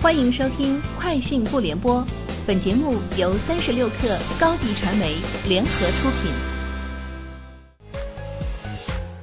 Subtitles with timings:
[0.00, 2.00] 欢迎收听《快讯不联播》，
[2.46, 5.16] 本节目由三十六克高低传媒
[5.48, 6.30] 联合出品。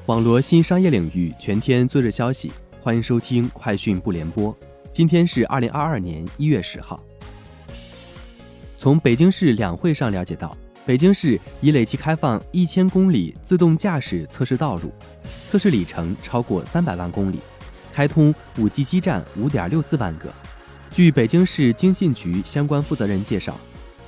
[0.07, 2.51] 网罗新商业领域全天最热消息，
[2.81, 4.53] 欢迎收听《快讯不联播》。
[4.91, 7.01] 今天是二零二二年一月十号。
[8.77, 10.55] 从北京市两会上了解到，
[10.85, 14.91] 北京市已累计开放一千公里自动驾驶测试道路，
[15.47, 17.39] 测试里程超过三百万公里，
[17.93, 20.27] 开通五 G 基站五点六四万个。
[20.95, 23.59] 据北京市经信局相关负责人介绍，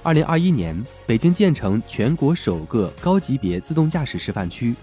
[0.04, 4.74] 二零二一年北京建成全国首个高级别自动驾驶示范区，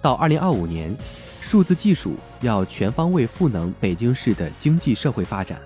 [0.00, 0.96] 到二零二五年，
[1.40, 5.60] 数字技术要全方位赋能北京市的经济社会发展。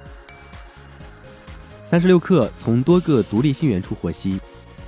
[1.85, 4.41] 三十六氪从多个独立信源处获悉，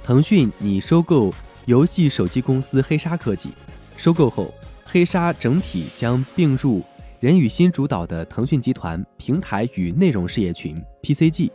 [0.03, 1.31] 腾讯拟收购
[1.67, 3.51] 游戏手机公司黑鲨科技，
[3.99, 4.55] 收购后，
[4.87, 6.83] 黑鲨整体将并入。
[7.25, 11.51] 任宇新主导的腾讯集团平台与内容事业群 （PCG），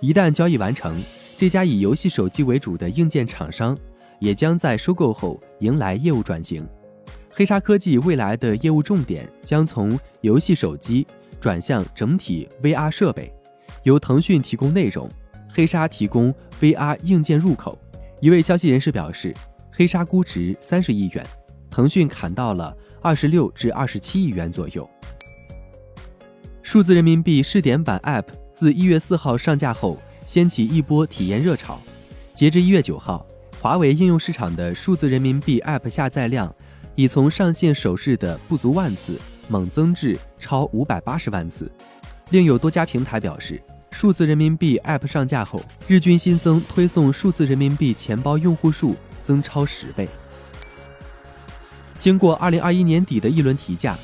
[0.00, 0.98] 一旦交易完成，
[1.36, 3.76] 这家以游戏手机为主的硬件厂商
[4.18, 6.66] 也将在收购后迎来业务转型。
[7.30, 11.06] 黑鲨科技未来的业务重点将从游戏手机
[11.38, 13.30] 转向整体 VR 设备，
[13.82, 15.06] 由腾讯提供内容，
[15.50, 17.78] 黑鲨提供 VR 硬件入口。
[18.22, 19.34] 一位消息人士表示，
[19.70, 21.22] 黑鲨估值三十亿元，
[21.68, 24.88] 腾讯砍到了二十六至二十七亿元左右。
[26.64, 31.78] 数字人民币试点版 App 自一月四号上架后，掀起一波体验热潮。
[32.32, 33.24] 截至一月九号，
[33.60, 36.52] 华为应用市场的数字人民币 App 下载量
[36.94, 41.70] 已从上线首日的不足万次猛增至超五百八十万次。
[42.30, 50.08] 另有多家平台表示，数字人民币 App 上架后，日均新增推送数字人民币钱包用户数增超十倍。
[51.98, 53.98] 经过二零二一年底的一轮提价。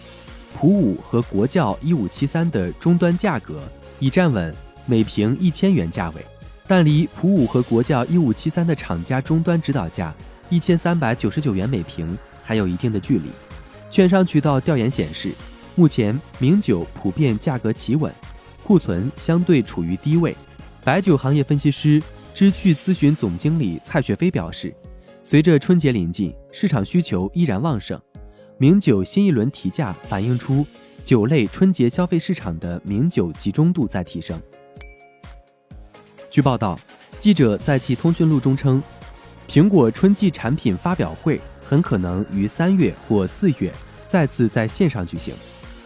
[0.55, 3.63] 普五和国窖一五七三的终端价格
[3.99, 4.55] 已站稳
[4.87, 6.25] 每瓶一千元价位，
[6.67, 10.15] 但离普五和国窖一五七三的厂家终端指导价
[10.49, 13.31] 一千三百九十九元每瓶还有一定的距离。
[13.91, 15.33] 券商渠道调研显示，
[15.75, 18.13] 目前名酒普遍价格企稳，
[18.63, 20.37] 库存相对处于低位。
[20.85, 22.03] 白酒行业分析师
[22.35, 24.75] 知趣咨询总经理蔡雪飞表示，
[25.23, 28.01] 随着春节临近，市场需求依然旺盛。
[28.61, 30.67] 名酒新一轮提价反映出
[31.03, 34.39] 酒类春节消费市场的名酒集中度在提升。
[36.29, 36.79] 据报道，
[37.19, 38.83] 记者在其通讯录中称，
[39.49, 43.73] 苹果春季产品发表会很可能于三月或四月
[44.07, 45.33] 再次在线上举行，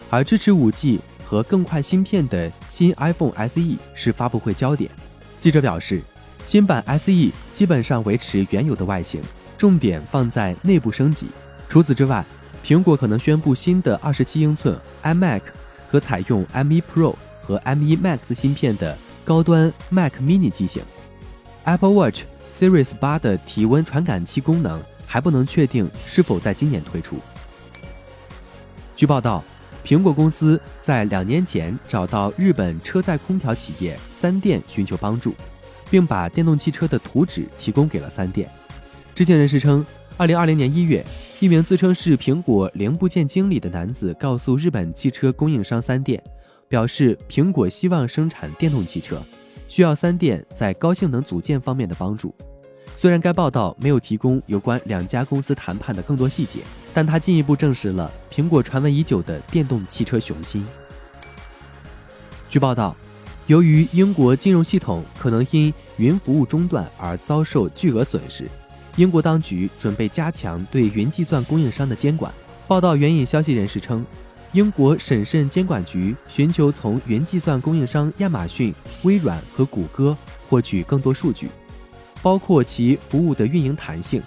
[0.09, 4.91] 而支持五 G 和更快芯片的新 iPhone SE 是发布会焦点。
[5.39, 6.01] 记者表示，
[6.43, 9.21] 新版 SE 基本上维持原有的外形，
[9.57, 11.27] 重点放在内部升级。
[11.69, 12.23] 除此之外，
[12.65, 15.39] 苹果可能宣布新的二十七英寸 iMac
[15.87, 20.81] 和采用 M1 Pro 和 M1 Max 芯片的高端 Mac Mini 机型。
[21.65, 22.23] Apple Watch
[22.57, 27.19] Series 八的体温传感器功能还不能确定是否在今年推出。
[28.95, 29.43] 据报道，
[29.85, 35.35] 苹果公司在两年前找到日本车载空调企业三电寻求帮助，
[35.91, 38.49] 并把电动汽车的图纸提供给了三电。
[39.13, 39.85] 知情人士称。
[40.17, 41.05] 二零二零年一月，
[41.41, 46.21] 一名自称是苹果零部件经理的男子告诉日本汽车供应商三电，
[46.69, 49.21] 表示苹果希望生产电动汽车，
[49.67, 52.33] 需要三电在高性能组件方面的帮助。
[52.95, 56.61] 虽然该报道没有提供有关两家公司谈判的更多细节，
[56.93, 60.65] 但他进一步证实了苹果传闻已久的电动汽车雄心。
[62.47, 62.95] 据报道，
[63.47, 68.47] 由于英国金融系统可能因云服务中断而遭受巨额损失。
[68.97, 72.33] 英国当局准备加强对云计算供应商的监管。
[72.67, 74.05] 报道援引消息人士称，
[74.53, 78.73] 英国审慎监管局寻求从云计算供应商亚马逊、
[79.03, 80.17] 微软和谷歌
[80.49, 81.49] 获取更多数据，
[82.21, 84.21] 包括其服务的运营弹性。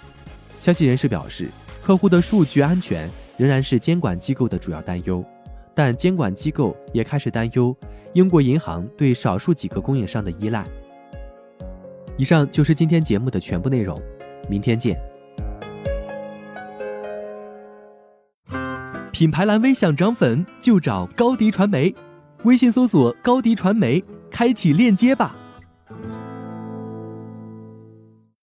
[0.59, 1.49] 消息人士表示，
[1.83, 5.25] 客户的数据安全仍然是监管机构的主要担忧，
[5.73, 7.75] 但监管机构也开始担忧
[8.13, 10.63] 英国银行对少数几个供应商的依赖。
[12.17, 13.99] 以上就是今天节目的全部内容。
[14.49, 14.99] 明天见。
[19.11, 21.93] 品牌蓝 V 想涨粉就找高迪传媒，
[22.43, 25.35] 微信搜索高迪传媒，开启链接吧。